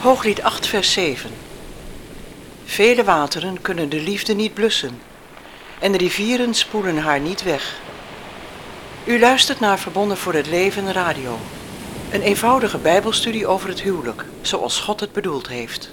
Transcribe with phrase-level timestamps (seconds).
[0.00, 1.30] Hooglied 8, vers 7.
[2.64, 5.00] Vele wateren kunnen de liefde niet blussen
[5.78, 7.80] en de rivieren spoelen haar niet weg.
[9.04, 11.38] U luistert naar Verbonden voor het Leven Radio.
[12.10, 15.92] Een eenvoudige bijbelstudie over het huwelijk, zoals God het bedoeld heeft.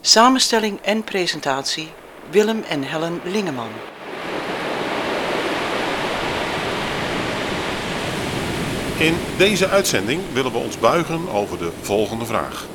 [0.00, 1.88] Samenstelling en presentatie
[2.30, 3.70] Willem en Helen Lingeman.
[8.98, 12.66] In deze uitzending willen we ons buigen over de volgende vraag.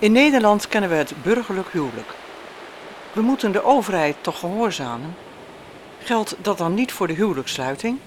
[0.00, 2.08] In Nederland kennen we het burgerlijk huwelijk.
[3.12, 5.14] We moeten de overheid toch gehoorzamen?
[5.98, 7.98] Geldt dat dan niet voor de huwelijkssluiting?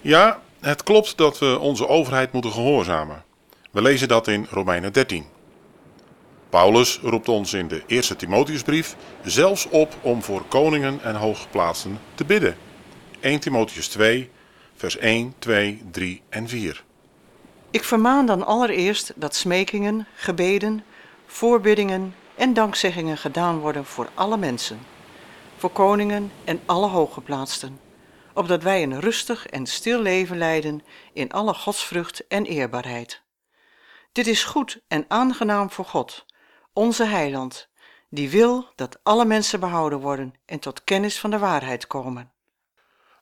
[0.00, 3.24] Ja, het klopt dat we onze overheid moeten gehoorzamen.
[3.70, 5.24] We lezen dat in Romeinen 13.
[6.48, 12.24] Paulus roept ons in de eerste Timotheusbrief zelfs op om voor koningen en hooggeplaatsten te
[12.24, 12.56] bidden.
[13.20, 14.30] 1 Timotheus 2,
[14.76, 16.84] vers 1, 2, 3 en 4.
[17.70, 20.84] Ik vermaan dan allereerst dat smekingen, gebeden,
[21.30, 24.80] voorbiddingen en dankzeggingen gedaan worden voor alle mensen,
[25.56, 27.80] voor koningen en alle hooggeplaatsten,
[28.34, 33.22] opdat wij een rustig en stil leven leiden in alle godsvrucht en eerbaarheid.
[34.12, 36.26] Dit is goed en aangenaam voor God,
[36.72, 37.68] onze heiland,
[38.10, 42.32] die wil dat alle mensen behouden worden en tot kennis van de waarheid komen.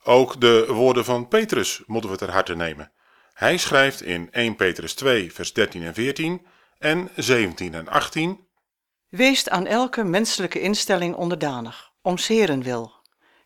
[0.05, 2.93] Ook de woorden van Petrus moeten we ter harte nemen.
[3.33, 6.47] Hij schrijft in 1 Petrus 2, vers 13 en 14
[6.79, 8.49] en 17 en 18.
[9.09, 12.93] Wees aan elke menselijke instelling onderdanig, om zeren wil.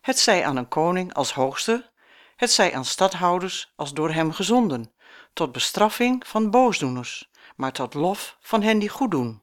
[0.01, 1.91] Het zij aan een koning als hoogste,
[2.35, 4.93] het zij aan stadhouders als door hem gezonden,
[5.33, 9.41] tot bestraffing van boosdoeners, maar tot lof van hen die goed doen.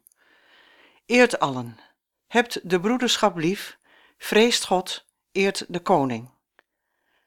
[1.06, 1.78] Eert allen,
[2.26, 3.78] hebt de broederschap lief,
[4.18, 6.30] vreest God, eert de koning.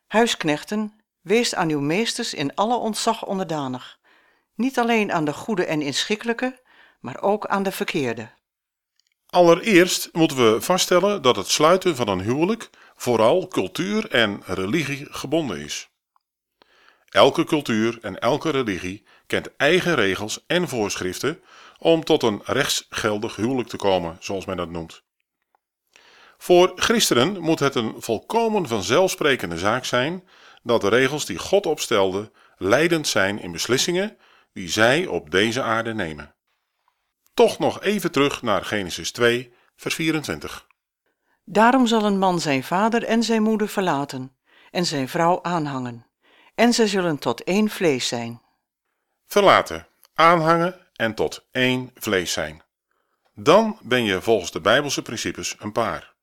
[0.08, 4.00] Huisknechten, wees aan uw meesters in alle ontzag onderdanig,
[4.62, 6.60] niet alleen aan de goede en inschikkelijke,
[7.00, 8.30] maar ook aan de verkeerde.
[9.26, 15.60] Allereerst moeten we vaststellen dat het sluiten van een huwelijk vooral cultuur en religie gebonden
[15.60, 15.90] is.
[17.10, 21.42] Elke cultuur en elke religie kent eigen regels en voorschriften
[21.78, 25.04] om tot een rechtsgeldig huwelijk te komen, zoals men dat noemt.
[26.38, 30.28] Voor christenen moet het een volkomen vanzelfsprekende zaak zijn
[30.64, 34.18] dat de regels die God opstelde leidend zijn in beslissingen
[34.54, 36.36] die zij op deze aarde nemen.
[37.34, 40.68] Toch nog even terug naar Genesis 2, vers 24.
[41.44, 44.36] Daarom zal een man zijn vader en zijn moeder verlaten
[44.72, 46.06] en zijn vrouw aanhangen,
[46.56, 48.42] en zij zullen tot één vlees zijn.
[49.26, 52.62] Verlaten, aanhangen en tot één vlees zijn.
[53.34, 56.14] Dan ben je volgens de Bijbelse principes een paar.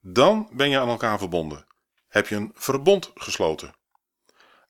[0.00, 1.66] Dan ben je aan elkaar verbonden.
[2.08, 3.74] Heb je een verbond gesloten.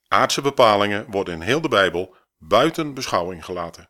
[0.07, 3.89] Aardse bepalingen worden in heel de Bijbel buiten beschouwing gelaten.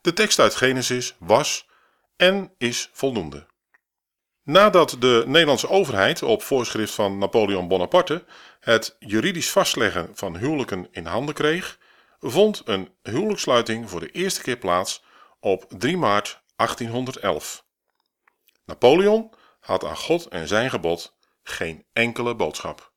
[0.00, 1.68] De tekst uit Genesis was
[2.16, 3.46] en is voldoende.
[4.42, 8.24] Nadat de Nederlandse overheid op voorschrift van Napoleon Bonaparte
[8.60, 11.78] het juridisch vastleggen van huwelijken in handen kreeg,
[12.20, 15.04] vond een huwelijkssluiting voor de eerste keer plaats
[15.40, 17.64] op 3 maart 1811.
[18.64, 22.92] Napoleon had aan God en zijn gebod geen enkele boodschap.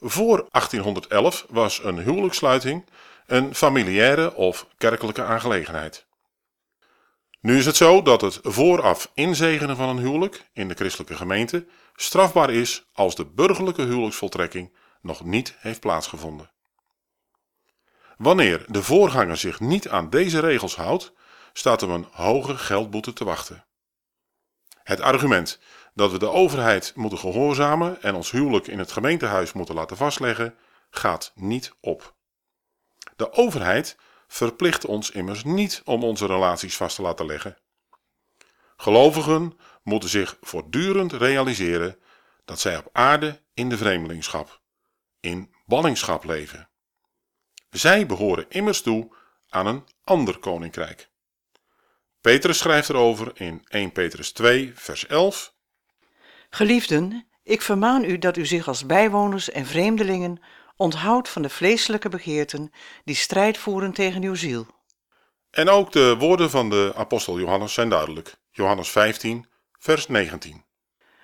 [0.00, 2.84] Voor 1811 was een huwelijkssluiting
[3.26, 6.06] een familiaire of kerkelijke aangelegenheid.
[7.40, 11.66] Nu is het zo dat het vooraf inzegenen van een huwelijk in de christelijke gemeente
[11.94, 16.50] strafbaar is als de burgerlijke huwelijksvoltrekking nog niet heeft plaatsgevonden.
[18.16, 21.12] Wanneer de voorganger zich niet aan deze regels houdt,
[21.52, 23.64] staat hem een hoge geldboete te wachten.
[24.90, 25.58] Het argument
[25.94, 30.54] dat we de overheid moeten gehoorzamen en ons huwelijk in het gemeentehuis moeten laten vastleggen,
[30.90, 32.14] gaat niet op.
[33.16, 33.96] De overheid
[34.26, 37.56] verplicht ons immers niet om onze relaties vast te laten leggen.
[38.76, 41.98] Gelovigen moeten zich voortdurend realiseren
[42.44, 44.60] dat zij op aarde in de vreemdelingschap,
[45.20, 46.68] in ballingschap leven.
[47.70, 49.14] Zij behoren immers toe
[49.48, 51.10] aan een ander koninkrijk.
[52.20, 55.54] Petrus schrijft erover in 1 Petrus 2, vers 11.
[56.50, 60.40] Geliefden, ik vermaan u dat u zich als bijwoners en vreemdelingen
[60.76, 62.72] onthoudt van de vleeselijke begeerten
[63.04, 64.66] die strijd voeren tegen uw ziel.
[65.50, 68.34] En ook de woorden van de apostel Johannes zijn duidelijk.
[68.50, 69.46] Johannes 15,
[69.78, 70.64] vers 19.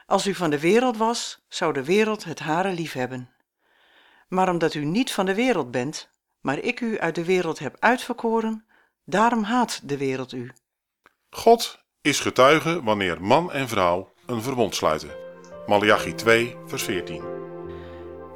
[0.06, 3.30] Als u van de wereld was, zou de wereld het hare lief hebben.
[4.28, 6.10] Maar omdat u niet van de wereld bent,
[6.40, 8.66] maar ik u uit de wereld heb uitverkoren,
[9.04, 10.52] daarom haat de wereld u.
[11.36, 15.10] God is getuige wanneer man en vrouw een verbond sluiten.
[15.66, 17.22] Malachi 2, vers 14.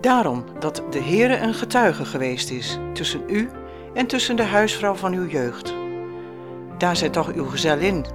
[0.00, 3.50] Daarom dat de Heere een getuige geweest is tussen u
[3.94, 5.74] en tussen de huisvrouw van uw jeugd.
[6.78, 8.06] daar zij toch uw gezellin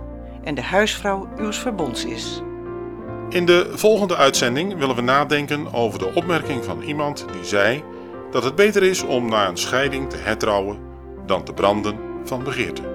[0.43, 2.41] en de huisvrouw uws verbonds is.
[3.29, 7.83] In de volgende uitzending willen we nadenken over de opmerking van iemand die zei
[8.31, 10.79] dat het beter is om na een scheiding te hertrouwen
[11.25, 12.94] dan te branden van begeerte.